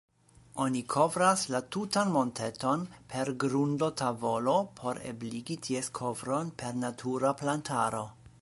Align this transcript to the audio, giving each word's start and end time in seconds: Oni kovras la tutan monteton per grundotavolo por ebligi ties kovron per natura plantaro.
Oni 0.63 0.79
kovras 0.93 1.43
la 1.55 1.59
tutan 1.75 2.13
monteton 2.15 2.87
per 3.13 3.31
grundotavolo 3.43 4.57
por 4.81 5.03
ebligi 5.13 5.59
ties 5.69 5.91
kovron 6.01 6.53
per 6.63 6.77
natura 6.87 7.37
plantaro. 7.43 8.05